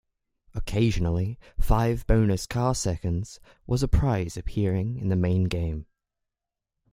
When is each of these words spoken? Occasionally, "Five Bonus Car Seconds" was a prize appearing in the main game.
Occasionally, 0.55 1.37
"Five 1.59 2.07
Bonus 2.07 2.47
Car 2.47 2.73
Seconds" 2.73 3.39
was 3.67 3.83
a 3.83 3.87
prize 3.87 4.35
appearing 4.35 4.97
in 4.97 5.09
the 5.09 5.15
main 5.15 5.43
game. 5.43 5.85